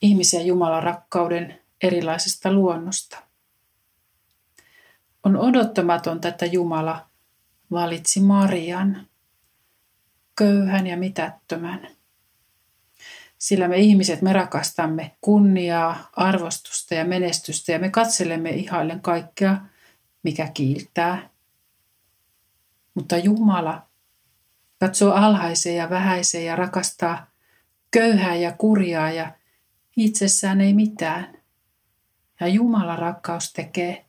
ihmisen 0.02 0.46
Jumalan 0.46 0.84
rakkauden 0.84 1.62
erilaisesta 1.84 2.52
luonnosta. 2.52 3.18
On 5.24 5.38
odottamatonta, 5.38 6.28
että 6.28 6.46
Jumala 6.46 7.10
valitsi 7.72 8.20
Marian, 8.20 9.08
köyhän 10.36 10.88
ja 10.88 10.98
mitättömän. 10.98 11.97
Sillä 13.38 13.68
me 13.68 13.78
ihmiset, 13.78 14.22
me 14.22 14.34
rakastamme 14.34 15.18
kunniaa, 15.22 16.10
arvostusta 16.16 16.96
ja 16.96 17.06
menestystä 17.06 17.72
ja 17.72 17.80
me 17.80 17.90
katselemme 17.90 18.50
ihaillen 18.50 19.02
kaikkea, 19.02 19.58
mikä 20.24 20.48
kiiltää. 20.54 21.30
Mutta 22.94 23.18
Jumala 23.18 23.88
katsoo 24.80 25.14
alhaiseen 25.14 25.76
ja 25.76 25.90
vähäiseen 25.90 26.46
ja 26.46 26.56
rakastaa 26.56 27.32
köyhää 27.92 28.36
ja 28.36 28.52
kurjaa 28.52 29.12
ja 29.12 29.32
itsessään 29.98 30.62
ei 30.62 30.74
mitään. 30.74 31.38
Ja 32.40 32.48
Jumalan 32.48 33.00
rakkaus 33.00 33.54
tekee 33.54 34.06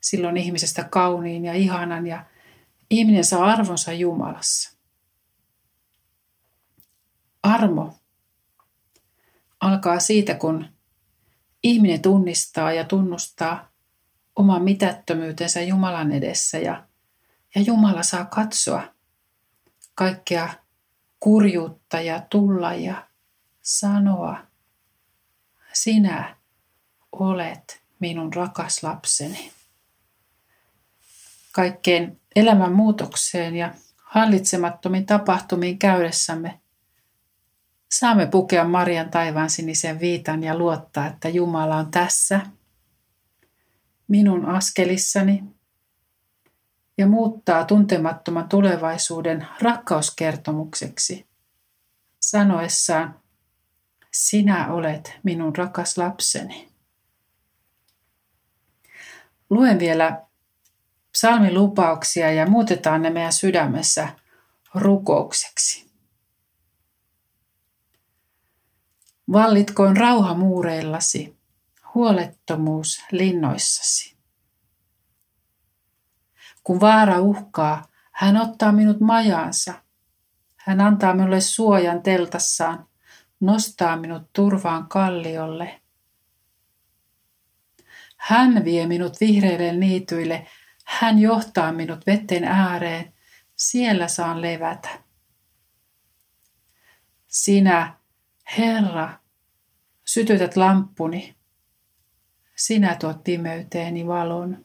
silloin 0.00 0.36
ihmisestä 0.36 0.84
kauniin 0.84 1.44
ja 1.44 1.54
ihanan 1.54 2.06
ja 2.06 2.24
ihminen 2.90 3.24
saa 3.24 3.44
arvonsa 3.44 3.92
Jumalassa. 3.92 4.78
Armo 7.42 8.01
alkaa 9.62 10.00
siitä, 10.00 10.34
kun 10.34 10.66
ihminen 11.62 12.02
tunnistaa 12.02 12.72
ja 12.72 12.84
tunnustaa 12.84 13.68
oman 14.36 14.62
mitättömyytensä 14.62 15.60
Jumalan 15.60 16.12
edessä 16.12 16.58
ja, 16.58 16.86
ja 17.54 17.60
Jumala 17.60 18.02
saa 18.02 18.24
katsoa 18.24 18.82
kaikkea 19.94 20.48
kurjuutta 21.20 22.00
ja 22.00 22.22
tulla 22.30 22.74
ja 22.74 23.08
sanoa, 23.62 24.36
sinä 25.72 26.36
olet 27.12 27.82
minun 28.00 28.34
rakas 28.34 28.82
lapseni. 28.82 29.52
Kaikkeen 31.52 32.20
elämän 32.36 32.72
muutokseen 32.72 33.56
ja 33.56 33.74
hallitsemattomiin 33.96 35.06
tapahtumiin 35.06 35.78
käydessämme 35.78 36.61
saamme 37.92 38.26
pukea 38.26 38.64
Marian 38.64 39.10
taivaan 39.10 39.50
sinisen 39.50 40.00
viitan 40.00 40.42
ja 40.42 40.58
luottaa, 40.58 41.06
että 41.06 41.28
Jumala 41.28 41.76
on 41.76 41.90
tässä 41.90 42.40
minun 44.08 44.46
askelissani 44.46 45.44
ja 46.98 47.06
muuttaa 47.06 47.64
tuntemattoman 47.64 48.48
tulevaisuuden 48.48 49.46
rakkauskertomukseksi 49.60 51.26
sanoessaan, 52.20 53.20
sinä 54.12 54.72
olet 54.72 55.18
minun 55.22 55.56
rakas 55.56 55.98
lapseni. 55.98 56.68
Luen 59.50 59.78
vielä 59.78 60.22
psalmin 61.12 61.54
lupauksia 61.54 62.32
ja 62.32 62.46
muutetaan 62.46 63.02
ne 63.02 63.10
meidän 63.10 63.32
sydämessä 63.32 64.08
rukoukseksi. 64.74 65.91
Vallitkoon 69.32 69.96
rauha 69.96 70.34
muureillasi, 70.34 71.36
huolettomuus 71.94 73.04
linnoissasi. 73.10 74.16
Kun 76.64 76.80
vaara 76.80 77.20
uhkaa, 77.20 77.86
hän 78.12 78.36
ottaa 78.36 78.72
minut 78.72 79.00
majaansa. 79.00 79.74
Hän 80.56 80.80
antaa 80.80 81.14
minulle 81.14 81.40
suojan 81.40 82.02
teltassaan, 82.02 82.86
nostaa 83.40 83.96
minut 83.96 84.22
turvaan 84.32 84.88
kalliolle. 84.88 85.80
Hän 88.16 88.64
vie 88.64 88.86
minut 88.86 89.20
vihreille 89.20 89.72
niityille, 89.72 90.46
hän 90.84 91.18
johtaa 91.18 91.72
minut 91.72 92.06
vetten 92.06 92.44
ääreen, 92.44 93.12
siellä 93.56 94.08
saan 94.08 94.42
levätä. 94.42 94.88
Sinä, 97.26 97.96
Herra, 98.58 99.21
sytytät 100.04 100.56
lamppuni. 100.56 101.34
Sinä 102.56 102.96
tuot 103.00 103.24
pimeyteeni 103.24 104.06
valon. 104.06 104.64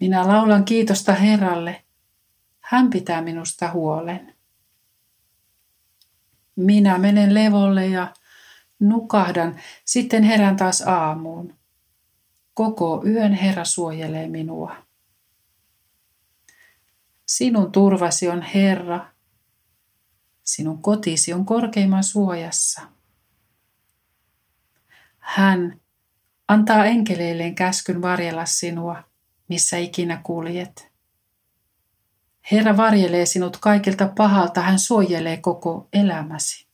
Minä 0.00 0.28
laulan 0.28 0.64
kiitosta 0.64 1.12
Herralle. 1.12 1.84
Hän 2.60 2.90
pitää 2.90 3.22
minusta 3.22 3.72
huolen. 3.72 4.34
Minä 6.56 6.98
menen 6.98 7.34
levolle 7.34 7.86
ja 7.86 8.14
nukahdan, 8.80 9.60
sitten 9.84 10.22
herään 10.22 10.56
taas 10.56 10.82
aamuun. 10.82 11.58
Koko 12.54 13.02
yön 13.06 13.32
Herra 13.32 13.64
suojelee 13.64 14.28
minua. 14.28 14.76
Sinun 17.26 17.72
turvasi 17.72 18.28
on 18.28 18.42
Herra. 18.42 19.06
Sinun 20.42 20.82
kotisi 20.82 21.32
on 21.32 21.46
korkeimman 21.46 22.04
suojassa. 22.04 22.93
Hän 25.24 25.80
antaa 26.48 26.84
enkeleilleen 26.84 27.54
käskyn 27.54 28.02
varjella 28.02 28.46
sinua, 28.46 29.04
missä 29.48 29.76
ikinä 29.76 30.20
kuljet. 30.22 30.92
Herra 32.52 32.76
varjelee 32.76 33.26
sinut 33.26 33.56
kaikilta 33.56 34.08
pahalta, 34.16 34.60
hän 34.60 34.78
suojelee 34.78 35.36
koko 35.36 35.88
elämäsi. 35.92 36.66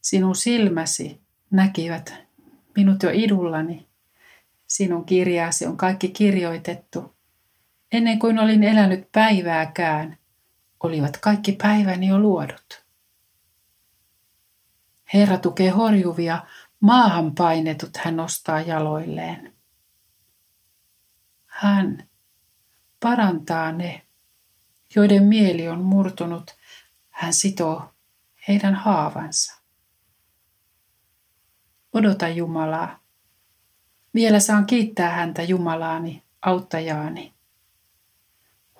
Sinun 0.00 0.36
silmäsi 0.36 1.20
näkivät 1.50 2.14
minut 2.76 3.02
jo 3.02 3.10
idullani. 3.12 3.86
Sinun 4.66 5.04
kirjaasi 5.04 5.66
on 5.66 5.76
kaikki 5.76 6.08
kirjoitettu. 6.08 7.14
Ennen 7.92 8.18
kuin 8.18 8.38
olin 8.38 8.64
elänyt 8.64 9.12
päivääkään, 9.12 10.18
olivat 10.82 11.16
kaikki 11.16 11.52
päiväni 11.52 12.06
jo 12.06 12.18
luodut. 12.18 12.89
Herra 15.14 15.38
tukee 15.38 15.70
horjuvia, 15.70 16.46
maahan 16.80 17.34
painetut 17.34 17.96
hän 17.96 18.16
nostaa 18.16 18.60
jaloilleen. 18.60 19.54
Hän 21.46 22.08
parantaa 23.00 23.72
ne, 23.72 24.06
joiden 24.96 25.22
mieli 25.22 25.68
on 25.68 25.84
murtunut, 25.84 26.50
hän 27.10 27.34
sitoo 27.34 27.94
heidän 28.48 28.74
haavansa. 28.74 29.60
Odota 31.92 32.28
Jumalaa. 32.28 33.00
Vielä 34.14 34.40
saan 34.40 34.66
kiittää 34.66 35.10
häntä 35.10 35.42
Jumalaani, 35.42 36.24
auttajaani. 36.42 37.34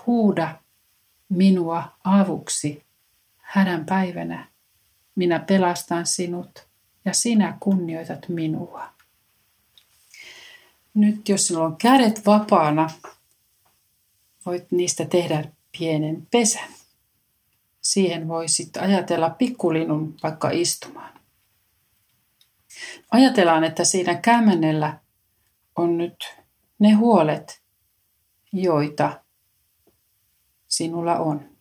Huuda 0.07 0.61
minua 1.29 1.97
avuksi 2.05 2.87
hädän 3.37 3.87
päivänä. 3.87 4.51
Minä 5.20 5.38
pelastan 5.38 6.06
sinut 6.06 6.68
ja 7.04 7.14
sinä 7.14 7.56
kunnioitat 7.61 8.28
minua. 8.28 8.88
Nyt 10.94 11.28
jos 11.28 11.46
sinulla 11.46 11.66
on 11.66 11.76
kädet 11.76 12.26
vapaana, 12.26 12.90
voit 14.46 14.72
niistä 14.72 15.04
tehdä 15.04 15.44
pienen 15.78 16.26
pesän. 16.30 16.68
Siihen 17.80 18.28
voisit 18.28 18.76
ajatella 18.76 19.30
pikkulinun 19.30 20.16
vaikka 20.22 20.50
istumaan. 20.50 21.20
Ajatellaan, 23.11 23.64
että 23.64 23.85
siinä 23.85 24.14
kämmenellä 24.14 25.00
on 25.76 25.98
nyt 25.98 26.37
ne 26.78 26.92
huolet, 26.92 27.62
joita 28.52 29.24
sinulla 30.68 31.18
on. 31.18 31.56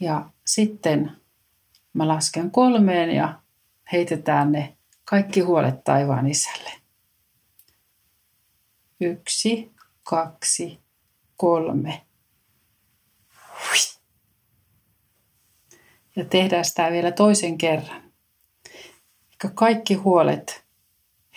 Ja 0.00 0.30
sitten 0.46 1.16
mä 1.92 2.08
lasken 2.08 2.50
kolmeen 2.50 3.10
ja 3.10 3.40
heitetään 3.92 4.52
ne 4.52 4.76
kaikki 5.04 5.40
huolet 5.40 5.84
taivaan 5.84 6.26
isälle. 6.26 6.70
Yksi, 9.00 9.72
kaksi, 10.02 10.80
kolme. 11.36 12.06
Ja 16.16 16.24
tehdään 16.24 16.64
sitä 16.64 16.90
vielä 16.90 17.12
toisen 17.12 17.58
kerran. 17.58 18.02
Eikä 19.30 19.48
kaikki 19.54 19.94
huolet 19.94 20.64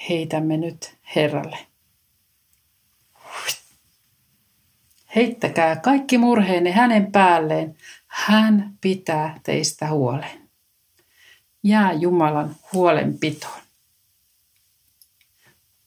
heitämme 0.09 0.57
nyt 0.57 0.97
Herralle. 1.15 1.57
Heittäkää 5.15 5.75
kaikki 5.75 6.17
murheenne 6.17 6.71
hänen 6.71 7.11
päälleen. 7.11 7.77
Hän 8.11 8.77
pitää 8.81 9.39
teistä 9.43 9.89
huolen. 9.89 10.49
Jää 11.63 11.93
Jumalan 11.93 12.55
huolenpitoon. 12.73 13.61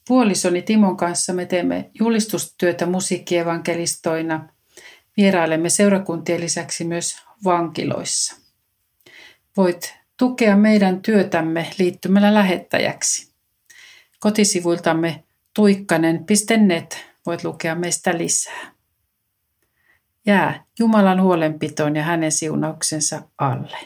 Puolisoni 0.08 0.62
Timon 0.62 0.96
kanssa 0.96 1.32
me 1.32 1.46
teemme 1.46 1.90
julistustyötä 2.00 2.86
musiikkievankelistoina. 2.86 4.48
Vierailemme 5.16 5.70
seurakuntien 5.70 6.40
lisäksi 6.40 6.84
myös 6.84 7.16
vankiloissa. 7.44 8.36
Voit 9.56 9.94
tukea 10.16 10.56
meidän 10.56 11.02
työtämme 11.02 11.70
liittymällä 11.78 12.34
lähettäjäksi. 12.34 13.34
Kotisivuiltamme 14.20 15.24
tuikkanen.net 15.54 17.04
voit 17.26 17.44
lukea 17.44 17.74
meistä 17.74 18.18
lisää. 18.18 18.73
Jää 20.26 20.64
Jumalan 20.78 21.22
huolenpitoon 21.22 21.96
ja 21.96 22.02
hänen 22.02 22.32
siunauksensa 22.32 23.22
alle. 23.38 23.78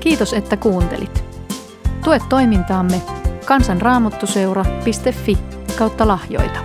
Kiitos, 0.00 0.32
että 0.32 0.56
kuuntelit. 0.56 1.24
Tue 2.04 2.20
toimintaamme 2.28 3.02
kansanraamottuseura.fi 3.46 5.38
kautta 5.78 6.08
lahjoita. 6.08 6.60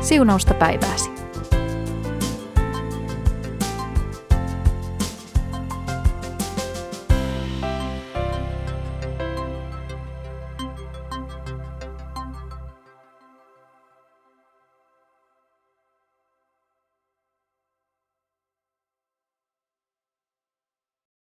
Siunausta 0.00 0.54
päivääsi. 0.54 1.07